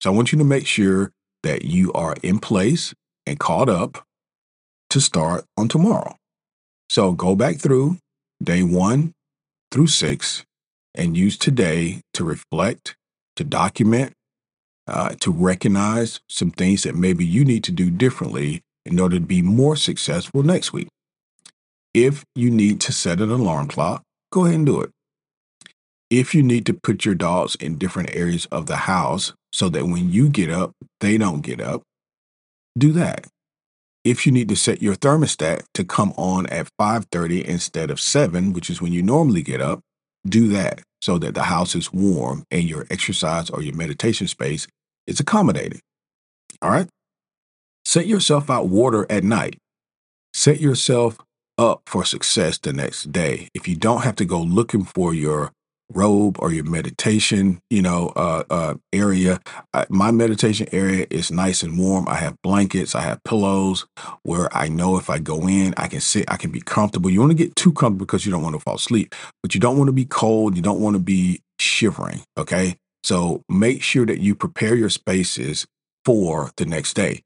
So 0.00 0.12
I 0.12 0.14
want 0.14 0.30
you 0.30 0.38
to 0.38 0.44
make 0.44 0.66
sure 0.66 1.10
that 1.42 1.64
you 1.64 1.92
are 1.92 2.14
in 2.22 2.38
place 2.38 2.94
and 3.26 3.40
caught 3.40 3.68
up 3.68 4.04
to 4.90 5.00
start 5.00 5.44
on 5.56 5.66
tomorrow. 5.66 6.14
So 6.90 7.12
go 7.12 7.34
back 7.34 7.56
through 7.56 7.98
day 8.42 8.62
one 8.62 9.12
through 9.72 9.88
six 9.88 10.44
and 10.94 11.16
use 11.16 11.36
today 11.36 12.02
to 12.14 12.22
reflect, 12.22 12.94
to 13.36 13.42
document, 13.44 14.12
uh, 14.86 15.14
to 15.20 15.30
recognize 15.30 16.20
some 16.28 16.50
things 16.50 16.82
that 16.82 16.94
maybe 16.94 17.24
you 17.24 17.44
need 17.44 17.64
to 17.64 17.72
do 17.72 17.90
differently 17.90 18.62
in 18.84 18.98
order 18.98 19.16
to 19.16 19.24
be 19.24 19.42
more 19.42 19.76
successful 19.76 20.42
next 20.42 20.72
week. 20.72 20.88
If 21.94 22.24
you 22.34 22.50
need 22.50 22.80
to 22.82 22.92
set 22.92 23.20
an 23.20 23.30
alarm 23.30 23.68
clock, 23.68 24.02
go 24.32 24.44
ahead 24.44 24.56
and 24.56 24.66
do 24.66 24.80
it. 24.80 24.90
If 26.10 26.34
you 26.34 26.42
need 26.42 26.66
to 26.66 26.74
put 26.74 27.04
your 27.04 27.14
dogs 27.14 27.54
in 27.56 27.78
different 27.78 28.14
areas 28.14 28.46
of 28.46 28.66
the 28.66 28.76
house 28.76 29.32
so 29.52 29.68
that 29.68 29.86
when 29.86 30.10
you 30.10 30.28
get 30.28 30.50
up, 30.50 30.72
they 31.00 31.16
don't 31.16 31.42
get 31.42 31.60
up, 31.60 31.82
do 32.76 32.92
that. 32.92 33.26
If 34.04 34.26
you 34.26 34.32
need 34.32 34.48
to 34.48 34.56
set 34.56 34.82
your 34.82 34.96
thermostat 34.96 35.62
to 35.74 35.84
come 35.84 36.12
on 36.16 36.46
at 36.46 36.68
5:30 36.78 37.44
instead 37.44 37.90
of 37.90 38.00
7, 38.00 38.52
which 38.52 38.68
is 38.68 38.82
when 38.82 38.92
you 38.92 39.02
normally 39.02 39.42
get 39.42 39.60
up, 39.60 39.80
do 40.26 40.48
that 40.48 40.82
so 41.00 41.18
that 41.18 41.34
the 41.34 41.44
house 41.44 41.74
is 41.74 41.92
warm 41.92 42.44
and 42.50 42.64
your 42.64 42.86
exercise 42.90 43.50
or 43.50 43.62
your 43.62 43.74
meditation 43.74 44.26
space 44.26 44.66
is 45.06 45.20
accommodated. 45.20 45.80
All 46.60 46.70
right? 46.70 46.88
Set 47.84 48.06
yourself 48.06 48.48
out 48.48 48.68
water 48.68 49.06
at 49.10 49.24
night. 49.24 49.58
Set 50.32 50.60
yourself 50.60 51.18
up 51.58 51.82
for 51.86 52.04
success 52.04 52.58
the 52.58 52.72
next 52.72 53.12
day. 53.12 53.48
If 53.54 53.66
you 53.66 53.76
don't 53.76 54.02
have 54.02 54.16
to 54.16 54.24
go 54.24 54.40
looking 54.40 54.84
for 54.84 55.12
your 55.12 55.52
robe 55.94 56.36
or 56.38 56.52
your 56.52 56.64
meditation, 56.64 57.60
you 57.70 57.82
know, 57.82 58.12
uh, 58.16 58.44
uh, 58.50 58.74
area. 58.92 59.40
I, 59.72 59.86
my 59.88 60.10
meditation 60.10 60.68
area 60.72 61.06
is 61.10 61.30
nice 61.30 61.62
and 61.62 61.78
warm. 61.78 62.08
I 62.08 62.16
have 62.16 62.36
blankets, 62.42 62.94
I 62.94 63.02
have 63.02 63.22
pillows 63.24 63.86
where 64.22 64.54
I 64.56 64.68
know 64.68 64.96
if 64.98 65.10
I 65.10 65.18
go 65.18 65.48
in, 65.48 65.74
I 65.76 65.88
can 65.88 66.00
sit, 66.00 66.30
I 66.30 66.36
can 66.36 66.50
be 66.50 66.60
comfortable. 66.60 67.10
You 67.10 67.20
want 67.20 67.32
to 67.32 67.38
get 67.38 67.56
too 67.56 67.72
comfortable 67.72 68.06
because 68.06 68.24
you 68.26 68.32
don't 68.32 68.42
want 68.42 68.54
to 68.54 68.60
fall 68.60 68.76
asleep, 68.76 69.14
but 69.42 69.54
you 69.54 69.60
don't 69.60 69.78
want 69.78 69.88
to 69.88 69.92
be 69.92 70.04
cold. 70.04 70.56
You 70.56 70.62
don't 70.62 70.80
want 70.80 70.94
to 70.96 71.02
be 71.02 71.40
shivering. 71.58 72.22
Okay. 72.36 72.76
So 73.04 73.42
make 73.48 73.82
sure 73.82 74.06
that 74.06 74.20
you 74.20 74.34
prepare 74.34 74.74
your 74.76 74.90
spaces 74.90 75.66
for 76.04 76.50
the 76.56 76.64
next 76.64 76.94
day. 76.94 77.22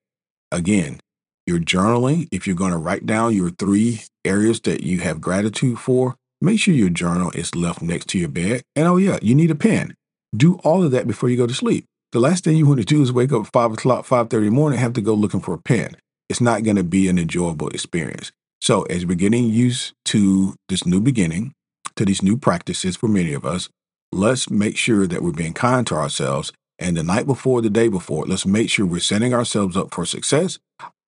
Again, 0.52 1.00
you're 1.46 1.60
journaling, 1.60 2.28
if 2.32 2.46
you're 2.46 2.56
going 2.56 2.72
to 2.72 2.78
write 2.78 3.06
down 3.06 3.34
your 3.34 3.50
three 3.50 4.02
areas 4.24 4.60
that 4.62 4.82
you 4.82 5.00
have 5.00 5.20
gratitude 5.20 5.78
for, 5.78 6.16
make 6.40 6.60
sure 6.60 6.74
your 6.74 6.90
journal 6.90 7.30
is 7.32 7.54
left 7.54 7.82
next 7.82 8.08
to 8.08 8.18
your 8.18 8.28
bed. 8.28 8.62
And 8.74 8.86
oh, 8.86 8.96
yeah, 8.96 9.18
you 9.22 9.34
need 9.34 9.50
a 9.50 9.54
pen. 9.54 9.94
Do 10.34 10.56
all 10.64 10.82
of 10.82 10.90
that 10.90 11.06
before 11.06 11.28
you 11.28 11.36
go 11.36 11.46
to 11.46 11.54
sleep. 11.54 11.84
The 12.12 12.20
last 12.20 12.44
thing 12.44 12.56
you 12.56 12.66
want 12.66 12.80
to 12.80 12.86
do 12.86 13.02
is 13.02 13.12
wake 13.12 13.32
up 13.32 13.46
5 13.52 13.72
o'clock, 13.72 14.06
5.30 14.06 14.32
in 14.32 14.44
the 14.44 14.50
morning, 14.50 14.78
have 14.78 14.92
to 14.94 15.00
go 15.00 15.14
looking 15.14 15.40
for 15.40 15.54
a 15.54 15.58
pen. 15.58 15.96
It's 16.28 16.40
not 16.40 16.62
going 16.62 16.76
to 16.76 16.84
be 16.84 17.08
an 17.08 17.18
enjoyable 17.18 17.68
experience. 17.68 18.32
So 18.60 18.82
as 18.84 19.06
we're 19.06 19.14
getting 19.14 19.46
used 19.46 19.92
to 20.06 20.54
this 20.68 20.86
new 20.86 21.00
beginning, 21.00 21.52
to 21.96 22.04
these 22.04 22.22
new 22.22 22.36
practices 22.36 22.96
for 22.96 23.08
many 23.08 23.32
of 23.32 23.44
us, 23.44 23.68
let's 24.12 24.50
make 24.50 24.76
sure 24.76 25.06
that 25.06 25.22
we're 25.22 25.32
being 25.32 25.52
kind 25.52 25.86
to 25.88 25.94
ourselves 25.94 26.52
and 26.78 26.96
the 26.96 27.02
night 27.02 27.26
before, 27.26 27.62
the 27.62 27.70
day 27.70 27.88
before, 27.88 28.26
let's 28.26 28.44
make 28.44 28.68
sure 28.68 28.84
we're 28.84 29.00
setting 29.00 29.32
ourselves 29.32 29.76
up 29.76 29.94
for 29.94 30.04
success. 30.04 30.58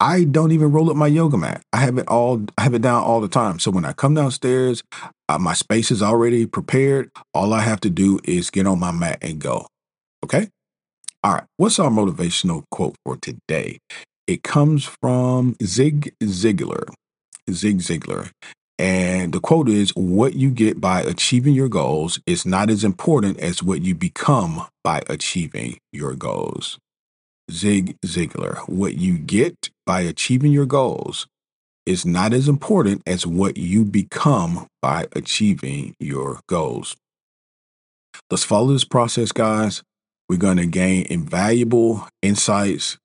I 0.01 0.25
don't 0.25 0.53
even 0.53 0.71
roll 0.71 0.91
up 0.91 0.97
my 0.97 1.09
yoga 1.09 1.37
mat. 1.37 1.63
I 1.73 1.79
have 1.79 1.99
it 1.99 2.07
all, 2.07 2.45
I 2.57 2.63
have 2.63 2.75
it 2.75 2.83
down 2.83 3.03
all 3.03 3.21
the 3.21 3.29
time. 3.29 3.59
So 3.59 3.71
when 3.71 3.85
I 3.85 3.93
come 3.93 4.15
downstairs, 4.15 4.83
uh, 5.29 5.39
my 5.39 5.55
space 5.55 5.91
is 5.91 6.03
already 6.03 6.47
prepared. 6.47 7.11
All 7.35 7.53
I 7.53 7.61
have 7.61 7.81
to 7.81 7.91
do 7.91 8.21
is 8.25 8.51
get 8.51 8.67
on 8.67 8.79
my 8.79 8.93
mat 8.93 9.19
and 9.23 9.41
go. 9.41 9.67
Okay. 10.25 10.49
All 11.25 11.35
right. 11.35 11.45
What's 11.57 11.81
our 11.81 11.91
motivational 11.91 12.65
quote 12.71 12.95
for 13.05 13.17
today? 13.17 13.79
It 14.29 14.43
comes 14.45 14.85
from 14.85 15.57
Zig 15.63 16.15
Ziglar. 16.23 16.89
Zig 17.51 17.79
Ziglar. 17.79 18.31
And 18.79 19.33
the 19.33 19.41
quote 19.41 19.69
is 19.69 19.91
What 19.97 20.35
you 20.35 20.51
get 20.51 20.81
by 20.81 21.01
achieving 21.03 21.55
your 21.55 21.69
goals 21.69 22.21
is 22.27 22.47
not 22.47 22.71
as 22.71 22.85
important 22.85 23.41
as 23.41 23.63
what 23.63 23.83
you 23.83 23.97
become 23.97 24.67
by 24.85 25.03
achieving 25.09 25.79
your 25.93 26.15
goals. 26.15 26.79
Zig 27.51 27.97
Ziglar. 28.05 28.69
What 28.69 28.97
you 28.97 29.19
get 29.19 29.71
by 29.87 30.03
achieving 30.03 30.53
your 30.53 30.67
goals 30.67 31.27
is 31.87 32.05
not 32.05 32.33
as 32.35 32.49
important 32.49 33.03
as 33.07 33.27
what 33.27 33.57
you 33.57 33.85
become 33.85 34.67
by 34.83 35.07
achieving 35.17 35.95
your 35.99 36.41
goals. 36.47 36.95
Let's 38.31 38.45
follow 38.45 38.73
this 38.73 38.85
process, 38.85 39.33
guys. 39.33 39.83
We're 40.29 40.37
going 40.37 40.59
to 40.59 40.67
gain 40.67 41.07
invaluable 41.09 42.07
insights 42.21 42.99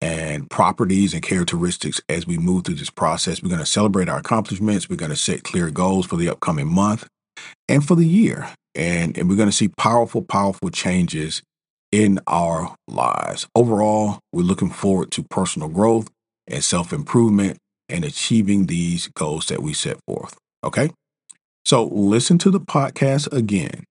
and 0.00 0.48
properties 0.50 1.14
and 1.14 1.22
characteristics 1.22 2.00
as 2.08 2.26
we 2.26 2.36
move 2.36 2.64
through 2.64 2.74
this 2.74 2.90
process. 2.90 3.42
We're 3.42 3.48
going 3.48 3.60
to 3.60 3.66
celebrate 3.66 4.08
our 4.08 4.18
accomplishments. 4.18 4.88
We're 4.88 4.96
going 4.96 5.10
to 5.10 5.16
set 5.16 5.42
clear 5.42 5.70
goals 5.70 6.06
for 6.06 6.16
the 6.16 6.28
upcoming 6.28 6.72
month 6.72 7.08
and 7.68 7.84
for 7.84 7.94
the 7.94 8.06
year. 8.06 8.48
And, 8.74 9.16
and 9.16 9.28
we're 9.28 9.36
going 9.36 9.48
to 9.48 9.56
see 9.56 9.68
powerful, 9.68 10.22
powerful 10.22 10.70
changes 10.70 11.42
in 11.92 12.20
our 12.26 12.74
lives. 12.86 13.46
Overall, 13.54 14.20
we're 14.32 14.42
looking 14.42 14.70
forward 14.70 15.10
to 15.12 15.22
personal 15.24 15.68
growth 15.68 16.08
and 16.46 16.62
self 16.62 16.92
improvement 16.92 17.58
and 17.88 18.04
achieving 18.04 18.66
these 18.66 19.08
goals 19.08 19.46
that 19.46 19.62
we 19.62 19.72
set 19.72 19.98
forth. 20.06 20.36
Okay? 20.64 20.90
So 21.64 21.86
listen 21.86 22.38
to 22.38 22.50
the 22.50 22.60
podcast 22.60 23.32
again. 23.32 23.84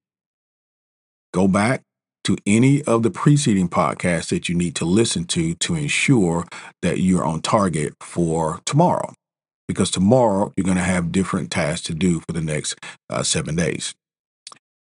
Go 1.34 1.48
back 1.48 1.82
to 2.24 2.38
any 2.46 2.84
of 2.84 3.04
the 3.04 3.12
preceding 3.12 3.70
podcasts 3.70 4.30
that 4.30 4.50
you 4.50 4.56
need 4.56 4.76
to 4.76 4.86
listen 4.86 5.26
to 5.26 5.54
to 5.56 5.76
ensure 5.76 6.46
that 6.82 7.00
you're 7.00 7.26
on 7.26 7.42
target 7.42 7.94
for 8.02 8.60
tomorrow. 8.66 9.14
Because 9.68 9.92
tomorrow 9.92 10.52
you're 10.56 10.66
going 10.66 10.78
to 10.78 10.84
have 10.84 11.12
different 11.12 11.52
tasks 11.52 11.86
to 11.88 11.94
do 11.94 12.20
for 12.22 12.34
the 12.34 12.42
next 12.42 12.76
uh, 13.10 13.24
seven 13.24 13.56
days. 13.56 13.94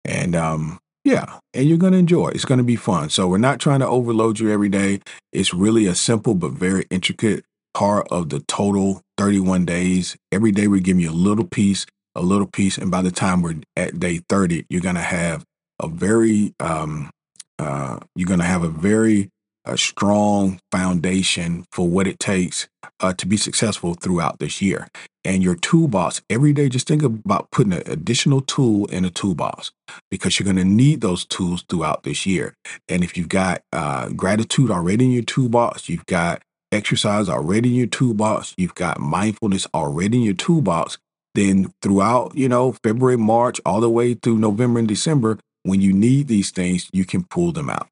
And 0.04 0.36
um, 0.36 0.78
yeah, 1.04 1.38
and 1.52 1.68
you're 1.68 1.78
going 1.78 1.92
to 1.92 1.98
enjoy. 1.98 2.28
It's 2.28 2.46
going 2.46 2.58
to 2.58 2.64
be 2.64 2.76
fun. 2.76 3.10
So 3.10 3.28
we're 3.28 3.38
not 3.38 3.60
trying 3.60 3.80
to 3.80 3.86
overload 3.86 4.40
you 4.40 4.50
every 4.50 4.70
day. 4.70 5.00
It's 5.32 5.52
really 5.52 5.86
a 5.86 5.94
simple 5.94 6.34
but 6.34 6.52
very 6.52 6.86
intricate 6.90 7.44
part 7.74 8.08
of 8.10 8.30
the 8.30 8.40
total 8.40 9.02
31 9.18 9.66
days. 9.66 10.16
Every 10.32 10.50
day 10.50 10.66
we're 10.66 10.80
giving 10.80 11.02
you 11.02 11.10
a 11.10 11.12
little 11.12 11.46
piece, 11.46 11.84
a 12.14 12.22
little 12.22 12.46
piece, 12.46 12.78
and 12.78 12.90
by 12.90 13.02
the 13.02 13.10
time 13.10 13.42
we're 13.42 13.60
at 13.76 14.00
day 14.00 14.22
30, 14.28 14.64
you're 14.70 14.80
going 14.80 14.94
to 14.94 15.02
have 15.02 15.44
a 15.78 15.88
very 15.88 16.54
um, 16.58 17.10
uh, 17.58 17.98
you're 18.16 18.26
going 18.26 18.40
to 18.40 18.46
have 18.46 18.64
a 18.64 18.68
very 18.68 19.28
a 19.64 19.78
strong 19.78 20.58
foundation 20.70 21.64
for 21.72 21.88
what 21.88 22.06
it 22.06 22.18
takes 22.18 22.68
uh, 23.00 23.12
to 23.14 23.26
be 23.26 23.36
successful 23.36 23.94
throughout 23.94 24.38
this 24.38 24.60
year. 24.60 24.88
And 25.24 25.42
your 25.42 25.54
toolbox 25.54 26.20
every 26.28 26.52
day, 26.52 26.68
just 26.68 26.86
think 26.86 27.02
about 27.02 27.50
putting 27.50 27.72
an 27.72 27.82
additional 27.86 28.42
tool 28.42 28.86
in 28.86 29.04
a 29.04 29.10
toolbox 29.10 29.72
because 30.10 30.38
you're 30.38 30.44
going 30.44 30.56
to 30.56 30.64
need 30.64 31.00
those 31.00 31.24
tools 31.24 31.64
throughout 31.68 32.02
this 32.02 32.26
year. 32.26 32.54
And 32.88 33.02
if 33.02 33.16
you've 33.16 33.30
got 33.30 33.62
uh, 33.72 34.10
gratitude 34.10 34.70
already 34.70 35.06
in 35.06 35.12
your 35.12 35.22
toolbox, 35.22 35.88
you've 35.88 36.06
got 36.06 36.42
exercise 36.72 37.28
already 37.28 37.70
in 37.70 37.74
your 37.76 37.86
toolbox, 37.86 38.54
you've 38.58 38.74
got 38.74 39.00
mindfulness 39.00 39.66
already 39.72 40.18
in 40.18 40.24
your 40.24 40.34
toolbox, 40.34 40.98
then 41.34 41.72
throughout, 41.80 42.36
you 42.36 42.48
know, 42.48 42.72
February, 42.84 43.16
March, 43.16 43.60
all 43.64 43.80
the 43.80 43.90
way 43.90 44.14
through 44.14 44.38
November 44.38 44.78
and 44.78 44.88
December, 44.88 45.38
when 45.62 45.80
you 45.80 45.92
need 45.92 46.28
these 46.28 46.50
things, 46.50 46.90
you 46.92 47.04
can 47.04 47.24
pull 47.24 47.50
them 47.52 47.70
out. 47.70 47.88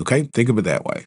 Okay, 0.00 0.24
think 0.32 0.48
of 0.48 0.58
it 0.58 0.62
that 0.62 0.84
way. 0.84 1.04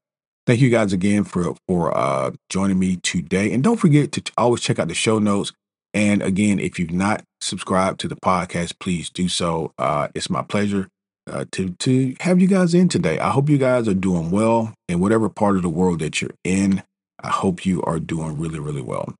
Thank 0.47 0.61
you 0.61 0.69
guys 0.69 0.93
again 0.93 1.23
for 1.23 1.55
for 1.67 1.95
uh, 1.95 2.31
joining 2.49 2.79
me 2.79 2.97
today, 2.97 3.53
and 3.53 3.63
don't 3.63 3.77
forget 3.77 4.11
to 4.13 4.31
always 4.37 4.61
check 4.61 4.79
out 4.79 4.87
the 4.87 4.95
show 4.95 5.19
notes. 5.19 5.51
And 5.93 6.21
again, 6.21 6.59
if 6.59 6.79
you've 6.79 6.91
not 6.91 7.23
subscribed 7.41 7.99
to 8.01 8.07
the 8.07 8.15
podcast, 8.15 8.79
please 8.79 9.09
do 9.09 9.27
so. 9.27 9.73
Uh, 9.77 10.07
it's 10.15 10.29
my 10.29 10.41
pleasure 10.41 10.87
uh, 11.29 11.45
to 11.51 11.69
to 11.79 12.15
have 12.21 12.39
you 12.39 12.47
guys 12.47 12.73
in 12.73 12.89
today. 12.89 13.19
I 13.19 13.29
hope 13.29 13.49
you 13.49 13.57
guys 13.57 13.87
are 13.87 13.93
doing 13.93 14.31
well 14.31 14.73
in 14.87 14.99
whatever 14.99 15.29
part 15.29 15.55
of 15.55 15.61
the 15.61 15.69
world 15.69 15.99
that 15.99 16.21
you're 16.21 16.31
in. 16.43 16.83
I 17.21 17.29
hope 17.29 17.65
you 17.65 17.81
are 17.83 17.99
doing 17.99 18.39
really, 18.39 18.59
really 18.59 18.81
well. 18.81 19.13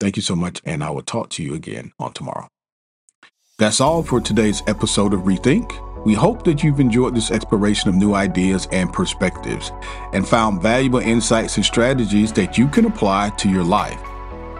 Thank 0.00 0.16
you 0.16 0.22
so 0.22 0.34
much, 0.36 0.60
and 0.64 0.82
I 0.82 0.90
will 0.90 1.02
talk 1.02 1.30
to 1.30 1.42
you 1.42 1.54
again 1.54 1.92
on 1.98 2.12
tomorrow. 2.12 2.48
That's 3.58 3.80
all 3.80 4.02
for 4.02 4.20
today's 4.20 4.62
episode 4.66 5.14
of 5.14 5.20
Rethink. 5.20 5.83
We 6.04 6.12
hope 6.12 6.44
that 6.44 6.62
you've 6.62 6.80
enjoyed 6.80 7.14
this 7.14 7.30
exploration 7.30 7.88
of 7.88 7.94
new 7.94 8.12
ideas 8.12 8.68
and 8.70 8.92
perspectives 8.92 9.72
and 10.12 10.28
found 10.28 10.60
valuable 10.60 10.98
insights 10.98 11.56
and 11.56 11.64
strategies 11.64 12.30
that 12.34 12.58
you 12.58 12.68
can 12.68 12.84
apply 12.84 13.30
to 13.38 13.48
your 13.48 13.64
life. 13.64 13.98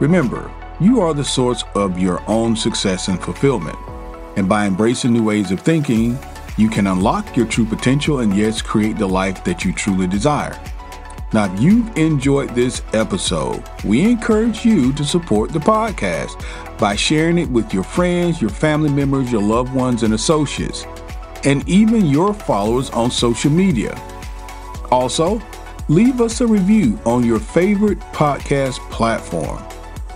Remember, 0.00 0.50
you 0.80 1.02
are 1.02 1.12
the 1.12 1.24
source 1.24 1.62
of 1.74 1.98
your 1.98 2.22
own 2.28 2.56
success 2.56 3.08
and 3.08 3.22
fulfillment. 3.22 3.78
And 4.36 4.48
by 4.48 4.66
embracing 4.66 5.12
new 5.12 5.22
ways 5.22 5.50
of 5.50 5.60
thinking, 5.60 6.18
you 6.56 6.70
can 6.70 6.86
unlock 6.86 7.36
your 7.36 7.46
true 7.46 7.66
potential 7.66 8.20
and 8.20 8.34
yes, 8.34 8.62
create 8.62 8.96
the 8.96 9.06
life 9.06 9.44
that 9.44 9.66
you 9.66 9.74
truly 9.74 10.06
desire. 10.06 10.58
Now, 11.34 11.52
if 11.52 11.60
you've 11.60 11.94
enjoyed 11.98 12.54
this 12.54 12.80
episode, 12.94 13.62
we 13.84 14.00
encourage 14.10 14.64
you 14.64 14.94
to 14.94 15.04
support 15.04 15.52
the 15.52 15.58
podcast 15.58 16.42
by 16.78 16.96
sharing 16.96 17.36
it 17.36 17.50
with 17.50 17.74
your 17.74 17.82
friends, 17.82 18.40
your 18.40 18.50
family 18.50 18.90
members, 18.90 19.30
your 19.30 19.42
loved 19.42 19.74
ones, 19.74 20.04
and 20.04 20.14
associates 20.14 20.86
and 21.44 21.68
even 21.68 22.06
your 22.06 22.34
followers 22.34 22.90
on 22.90 23.10
social 23.10 23.50
media. 23.50 24.00
Also, 24.90 25.40
leave 25.88 26.20
us 26.20 26.40
a 26.40 26.46
review 26.46 26.98
on 27.04 27.24
your 27.24 27.38
favorite 27.38 28.00
podcast 28.12 28.78
platform. 28.90 29.62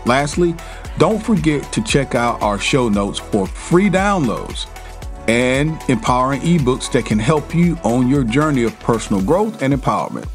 Lastly, 0.07 0.55
don't 0.99 1.23
forget 1.23 1.71
to 1.73 1.83
check 1.83 2.15
out 2.15 2.41
our 2.43 2.59
show 2.59 2.89
notes 2.89 3.19
for 3.19 3.47
free 3.47 3.89
downloads 3.89 4.67
and 5.29 5.79
empowering 5.89 6.41
ebooks 6.41 6.91
that 6.93 7.05
can 7.05 7.19
help 7.19 7.55
you 7.55 7.77
on 7.85 8.09
your 8.09 8.25
journey 8.25 8.65
of 8.65 8.79
personal 8.81 9.23
growth 9.23 9.63
and 9.63 9.75
empowerment. 9.75 10.27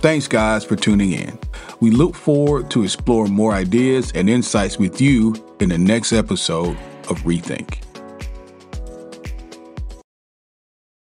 Thanks, 0.00 0.28
guys, 0.28 0.64
for 0.64 0.76
tuning 0.76 1.12
in. 1.12 1.36
We 1.80 1.90
look 1.90 2.14
forward 2.14 2.70
to 2.70 2.84
exploring 2.84 3.32
more 3.32 3.52
ideas 3.52 4.12
and 4.14 4.30
insights 4.30 4.78
with 4.78 5.00
you 5.00 5.34
in 5.58 5.68
the 5.70 5.78
next 5.78 6.12
episode 6.12 6.76
of 7.10 7.18
Rethink. 7.22 7.87